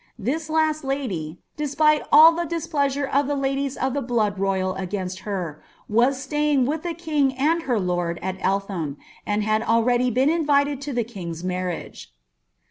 [0.17, 4.73] This lost lady, deapile of all the displeasure of the ladies vi ttu blood royal
[4.73, 10.09] against her, was staying with the king and her lord alCU tham, anil had already
[10.09, 12.07] been inviied to die king's marriagn.